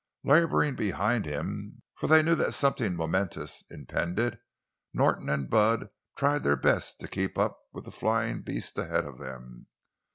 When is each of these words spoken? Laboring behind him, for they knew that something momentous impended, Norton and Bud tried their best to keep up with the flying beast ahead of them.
Laboring 0.23 0.75
behind 0.75 1.27
him, 1.27 1.83
for 1.93 2.07
they 2.07 2.23
knew 2.23 2.33
that 2.33 2.55
something 2.55 2.95
momentous 2.95 3.63
impended, 3.69 4.39
Norton 4.95 5.29
and 5.29 5.47
Bud 5.47 5.91
tried 6.17 6.41
their 6.43 6.55
best 6.55 6.99
to 7.01 7.07
keep 7.07 7.37
up 7.37 7.59
with 7.71 7.85
the 7.85 7.91
flying 7.91 8.41
beast 8.41 8.79
ahead 8.79 9.05
of 9.05 9.19
them. 9.19 9.67